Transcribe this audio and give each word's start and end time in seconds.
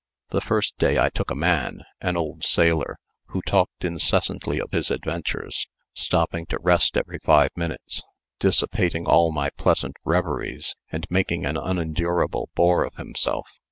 The 0.31 0.41
first 0.41 0.79
day 0.79 0.97
I 0.97 1.11
took 1.11 1.29
a 1.29 1.35
man, 1.35 1.83
an 2.01 2.17
old 2.17 2.43
sailor, 2.43 2.97
who 3.27 3.43
talked 3.43 3.85
incessantly 3.85 4.59
of 4.59 4.71
his 4.71 4.89
adventures, 4.89 5.67
stopping 5.93 6.47
to 6.47 6.57
rest 6.57 6.97
every 6.97 7.19
five 7.19 7.51
minutes, 7.55 8.01
dissipating 8.39 9.05
all 9.05 9.31
my 9.31 9.51
pleasant 9.51 9.95
reveries, 10.03 10.75
and 10.91 11.05
making 11.11 11.45
an 11.45 11.55
unendurable 11.55 12.49
bore 12.55 12.83
of 12.83 12.95
himself. 12.95 13.47